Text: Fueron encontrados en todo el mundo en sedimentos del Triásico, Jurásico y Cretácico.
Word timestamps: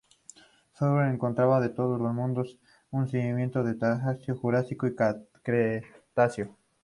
Fueron 0.73 1.13
encontrados 1.13 1.63
en 1.63 1.75
todo 1.75 1.95
el 1.97 2.01
mundo 2.01 2.43
en 2.91 3.07
sedimentos 3.07 3.63
del 3.63 3.77
Triásico, 3.77 4.35
Jurásico 4.35 4.87
y 4.87 4.95
Cretácico. 4.95 6.57